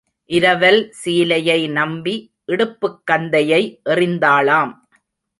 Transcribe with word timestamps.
இரவல் 0.25 0.93
சீலையை 1.05 1.69
நம்பி 1.69 2.33
இடுப்புக் 2.45 3.01
கந்தையை 3.11 3.79
எறிந்தாளாம். 3.89 4.71